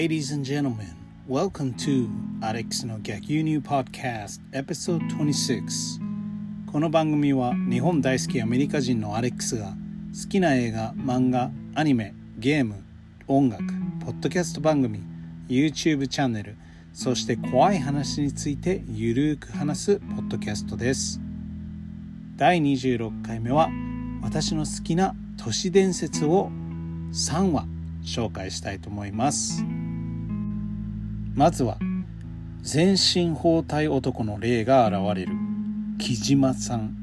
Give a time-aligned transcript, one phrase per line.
[0.00, 0.96] Ladies and gentlemen,
[1.28, 2.08] welcome to
[2.40, 6.00] Alex の逆輸入 Podcast Episode 26
[6.72, 9.74] この番組は日本大好きアメリカ人のアレックスが
[10.14, 12.82] 好きな映画、漫画、アニメ、ゲーム、
[13.26, 13.62] 音楽、
[14.02, 15.02] ポッドキャスト番組、
[15.50, 16.56] YouTube チャンネル
[16.94, 21.20] そして怖い話についてゆるーく話すポッドキャストです。
[22.36, 23.68] 第26回目は
[24.22, 26.50] 私の好きな都市伝説を
[27.12, 27.66] 3話
[28.02, 29.62] 紹介したいと思います。
[31.34, 31.78] まずは
[32.62, 35.32] 全身包帯男の霊が現れる
[35.98, 36.96] 木島さん。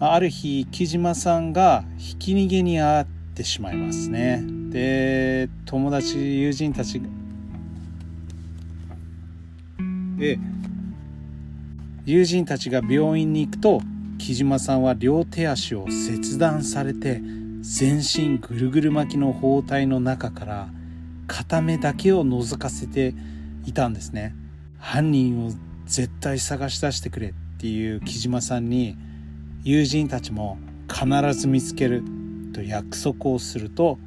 [0.00, 4.42] ある日木島さんがひき逃げに遭ってしまいますね。
[4.70, 7.00] で友達友人たち
[10.18, 10.38] で
[12.06, 13.80] 友人たちが病院に行くと
[14.18, 17.20] 木島さんは両手足を切断されて
[17.60, 20.68] 全身ぐるぐる巻きの包帯の中から
[21.26, 23.14] 片目だけを覗かせて
[23.68, 24.34] いたんですね。
[24.78, 25.50] 犯人を
[25.84, 28.96] 絶対探し出してくれっていう木島さんに
[29.62, 32.02] 友人たちも必ず見つける
[32.54, 33.98] と約束をすると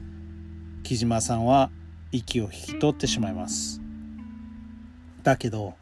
[0.84, 1.70] 木島さんは
[2.12, 3.82] 息を引き取ってしまいます。
[5.24, 5.76] だけど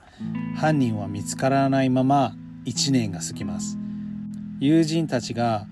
[0.57, 2.35] 犯人は見つからないまま
[2.65, 3.77] 1年が過ぎます。
[4.59, 5.67] 友人たちが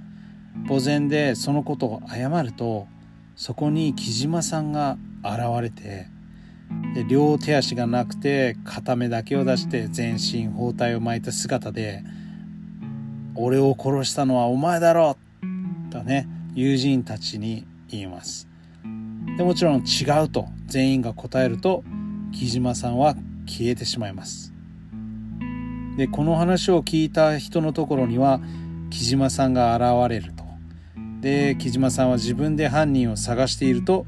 [0.68, 2.88] 墓前でそのことを謝ると
[3.36, 6.08] そこに木島さんが現れて
[6.94, 12.04] で両手足がなくて片目だけを出して全身包帯を巻いた姿で
[13.36, 15.18] 「俺を殺したのはお前だろ!」
[15.92, 18.48] とね友人たちに言います。
[19.38, 21.84] でもちろん違うと全員が答えると
[22.32, 24.54] 木島さんは消えてしまいます。
[25.98, 28.42] でこの話を聞いた人のところには
[28.90, 30.44] 木島さんが現れると。
[31.22, 34.05] で木島さんは自分で犯人を探していると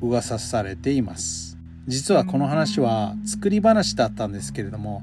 [0.00, 1.49] 噂されています。
[1.90, 5.02] 実はこの話は作り話だったんですけれども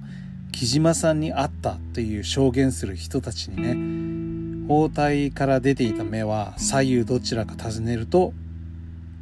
[0.54, 8.34] 木島さんに会ったという証言する人たちにね包帯から出ていた目は左右どちらか尋ねると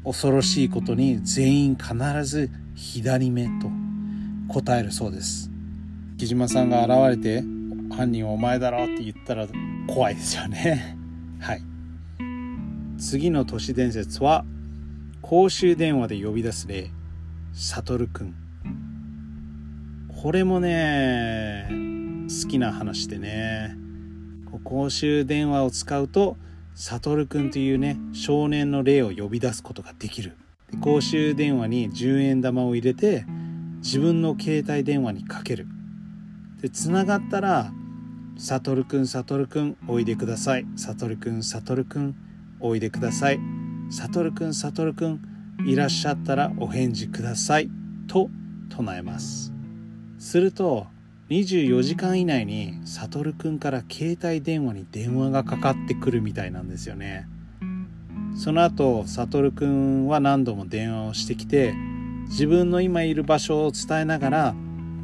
[0.03, 3.69] 恐ろしいことに全員必ず左目と
[4.53, 5.49] 答えるそうです。
[6.19, 7.43] 木島さんが現れて
[7.95, 9.47] 犯人はお前だろって言ったら
[9.87, 10.95] 怖いですよね。
[11.41, 11.61] はい。
[12.99, 14.45] 次の都市伝説は
[15.21, 16.91] 公衆電話で呼び出す例。
[17.57, 18.35] サトルくん
[20.21, 23.77] これもね好きな話でね。
[24.65, 26.35] 公衆電話を使うと
[26.73, 30.35] サトルくんというね少年の霊を呼び出すことができる。
[30.81, 33.25] 公衆電話に10円玉を入れて
[33.77, 35.65] 自分の携帯電話にかける。
[36.61, 37.71] でつながったら
[38.37, 42.15] 「サトルくんサトルくんおいでください」「サトルくんサトルくん
[42.59, 43.39] おいでください」
[43.89, 45.34] 「サトルくんサトルくん
[45.65, 47.69] いらっしゃったらお返事ください」
[48.07, 48.29] と
[48.69, 49.53] 唱えます。
[50.17, 50.87] すると
[51.29, 57.27] 24時間以内にサトルくんから携帯電話に電話がかかってくるみたいなんですよね。
[58.35, 61.73] その後サトルくんは何度も電話をしてきて
[62.27, 64.55] 自分の今いる場所を伝えながら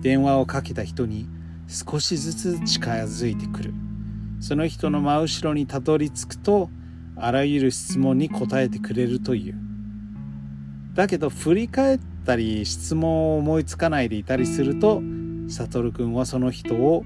[0.01, 1.28] 電話をかけた人に
[1.68, 3.73] 少しずつ近づいてくる。
[4.39, 6.69] その人の真後ろにたどり着くと
[7.16, 9.71] あらゆる質問に答えてくれるという。
[10.94, 15.02] だけど振り返ったり質問を思いつかないでいたりすると
[15.50, 17.06] サトルくんはその人を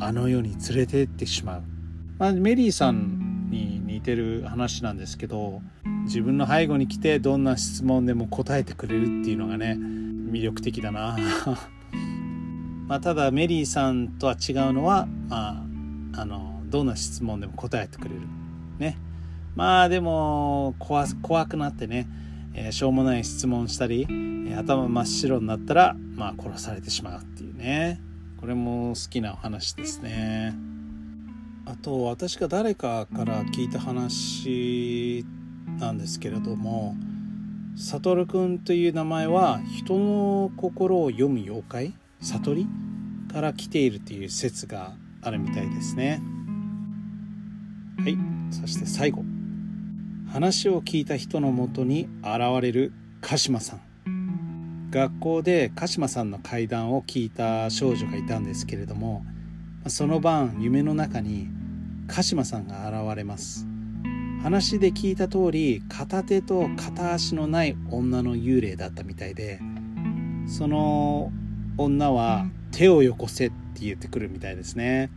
[0.00, 1.62] あの世に連れてってしまう、
[2.18, 5.62] まあ、メリーさんに似てる話なんですけど
[6.04, 11.16] 自分の背後に来てどんな質問でも答えてくれるっていうのがね魅力的だな。
[12.86, 15.64] まあただメリーさんとは違うのはま
[16.14, 18.22] ああのどんな質問でも答えてくれる。
[18.78, 18.98] ね。
[19.54, 21.06] まあでも怖
[21.46, 22.06] くなってね、
[22.60, 28.00] えー、しょうもない質問したり、えー、頭真っ白になったらまあ殺されてしまうっていうね。
[28.40, 30.54] これも好きなお話ですね。
[31.66, 35.24] あと私が誰かから聞いた話
[35.78, 36.96] なんですけれども
[37.76, 41.94] 悟くんという名前は人の心を読む妖怪？
[42.20, 42.66] 悟り？
[43.32, 46.20] から来ているという説があるみたいですね。
[48.00, 48.16] はい。
[48.50, 49.22] そして最後。
[50.30, 52.92] 話を聞いた人のもとに現れる
[53.22, 54.88] 鹿島さん。
[54.90, 59.24] 学校で鹿島さんの怪談を聞いた少女がいたんですけれども
[59.86, 61.48] その晩夢の中に
[62.08, 63.66] 鹿島さんが現れます。
[64.42, 69.60] 話で聞いた通り片手と片足のない女の幽霊だったみたいで
[70.46, 71.32] その
[71.78, 75.10] 女は手をよこせって言ってくるみたいですね。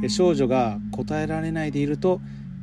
[0.00, 2.22] で少女が答えられないでいると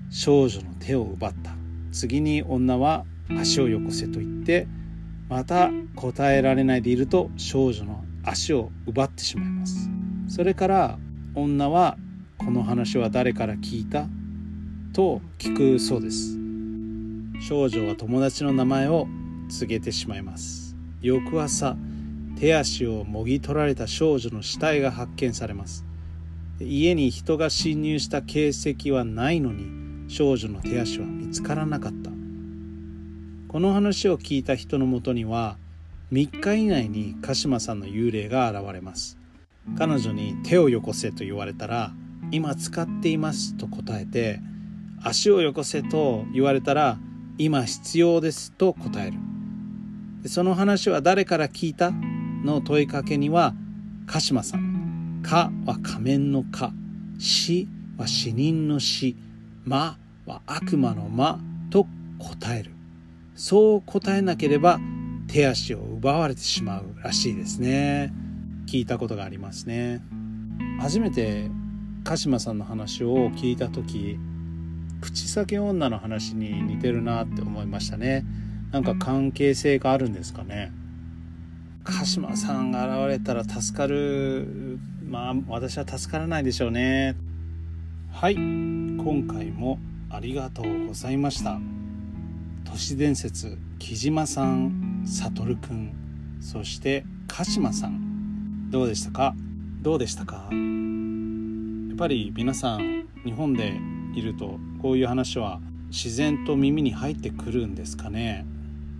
[0.09, 1.56] 少女の手を奪った。
[1.91, 4.67] 次に女は足をよこせと言って
[5.29, 9.89] また答えられないでいると少女の足を奪ってしまいます。
[10.27, 10.99] それから
[11.35, 11.97] 女は
[12.37, 14.07] 「この話は誰から聞いた?」
[14.93, 16.37] と聞くそうです。
[17.39, 19.07] 少女は友達の名前を
[19.49, 20.75] 告げてしまいます。
[21.01, 21.77] 翌朝
[22.39, 25.85] 手足をもぎ取られた少女の死体が発見されます。
[26.59, 29.67] 家に人が侵入した形跡はないのに
[30.07, 32.09] 少女の手足は見つからなかった。
[33.49, 35.57] この話を聞いた人のもとには
[36.13, 39.17] 3日以内に鹿島さんの幽霊が現れます。
[39.77, 41.91] 彼女に手をよこせと言われたら
[42.31, 44.39] 今使っていますと答えて
[45.03, 46.97] 足をよこせと言われたら
[47.37, 49.17] 今必要ですと答える。
[50.29, 53.53] その話は誰から聞いたの問いかけには
[54.05, 56.71] 鹿島さん「か」は仮面の「か」
[57.19, 57.67] 「死」
[57.99, 59.17] は死人の「死」
[59.65, 59.97] 「魔」
[60.27, 61.39] は悪魔の「魔」
[61.71, 61.87] と
[62.19, 62.71] 答える。
[63.33, 64.79] そう答えなければ
[65.27, 68.13] 手足を奪われてしまうらしいですね。
[68.67, 70.01] 聞いたことがありますね。
[70.79, 71.49] 初めて
[72.03, 74.19] 鹿島さんの話を聞いた時
[75.01, 78.25] 口裂け女の話に似てるなって思いましたね。
[78.71, 80.71] なんか関係性があるんですかね。
[81.83, 84.79] 鹿島さんが現れたら助かる。
[85.07, 87.15] まあ私は助からないでしょうね。
[88.11, 88.35] はい。
[88.35, 91.59] 今回もありがとうございました。
[92.63, 98.69] 都市伝説木島さん悟くんそして鹿島さん。
[98.69, 99.35] どうでしたか？
[99.81, 100.35] どうでしたか？
[100.35, 103.79] やっぱり皆さん日本で
[104.15, 105.59] いるとこういう話は
[105.89, 108.45] 自然と耳に入ってくるんですかね？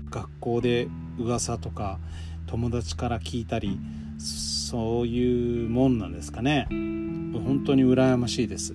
[0.09, 0.87] 学校で
[1.17, 1.99] 噂とか
[2.45, 3.79] 友達から聞いたり
[4.17, 6.67] そういうもんなんですかね？
[6.69, 8.73] 本当に羨ましいです。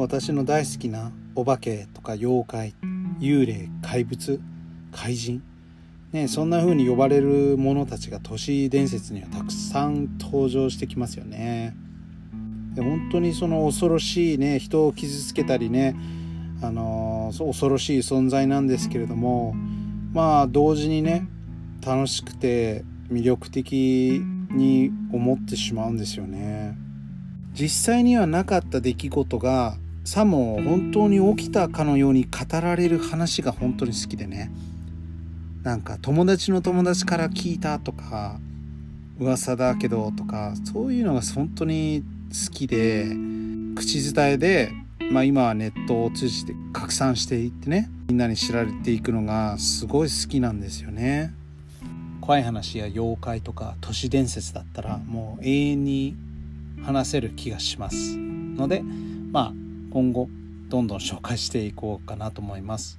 [0.00, 2.74] 私の大好きなお化けとか妖怪
[3.20, 4.40] 幽霊怪物
[4.92, 5.42] 怪人
[6.12, 11.74] ね、そんな風に呼ばれる者たちが都市伝説にはたくさん登場してきますよね。
[12.74, 15.96] で本当にその恐ろしいね人を傷つけたりね、
[16.62, 19.54] あのー、恐ろしい存在なんですけれども
[20.12, 21.26] まあ同時にね
[21.84, 26.76] 楽しくて魅力的に思ってしまうんですよね。
[27.52, 34.50] 実際にはなかった出来事がさも本当に起きたかのように語られる話が本当に好きでね
[35.62, 38.40] なんか友達の友達から聞いたとか
[39.18, 43.06] 噂だけどとかそういうのが本当に好きで
[43.76, 44.72] 口伝えで、
[45.10, 51.34] まあ、今はネットを通じて拡散していってねみんなに知られていくのがすごい好きなんですよね。
[52.20, 56.14] 怖い話や妖怪とか都市伝説だったらもう永遠に
[56.84, 58.82] 話せる気がしますので
[59.30, 59.52] まあ
[59.90, 60.28] 今後
[60.68, 62.98] どんどん紹介していこうかなと思います。